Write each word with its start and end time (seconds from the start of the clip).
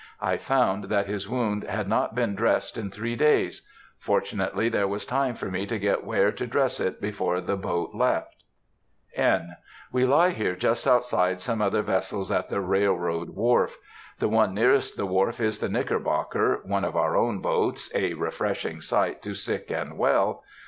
I 0.19 0.37
found 0.37 0.85
that 0.85 1.05
his 1.05 1.29
wound 1.29 1.63
had 1.63 1.87
not 1.87 2.15
been 2.15 2.33
dressed 2.33 2.75
in 2.75 2.89
three 2.89 3.15
days; 3.15 3.67
fortunately 3.99 4.67
there 4.67 4.87
was 4.87 5.05
time 5.05 5.35
for 5.35 5.45
me 5.51 5.67
to 5.67 5.77
get 5.77 6.03
Ware 6.03 6.31
to 6.31 6.47
dress 6.47 6.79
it 6.79 6.99
before 6.99 7.39
the 7.39 7.55
boat 7.55 7.93
left. 7.93 8.35
(N.)... 9.15 9.57
We 9.91 10.05
lie 10.07 10.31
here 10.31 10.55
just 10.55 10.87
outside 10.87 11.39
some 11.39 11.61
other 11.61 11.83
vessels 11.83 12.31
at 12.31 12.49
the 12.49 12.61
railroad 12.61 13.29
wharf. 13.29 13.77
The 14.17 14.27
one 14.27 14.55
nearest 14.55 14.97
the 14.97 15.05
wharf 15.05 15.39
is 15.39 15.59
the 15.59 15.69
Knickerbocker 15.69 16.61
(one 16.65 16.83
of 16.83 16.95
our 16.97 17.15
own 17.15 17.37
boats, 17.37 17.91
a 17.93 18.13
refreshing 18.13 18.81
sight 18.81 19.21
to 19.21 19.35
sick 19.35 19.69
and 19.69 19.99
well). 19.99 20.41